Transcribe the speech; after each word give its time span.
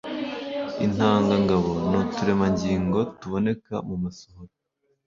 intanga 0.85 1.33
ngabo 1.43 1.71
ni 1.89 1.95
uturemangingo 2.01 2.97
tuboneka 3.19 3.73
mu 3.87 3.95
masohoro 4.03 4.51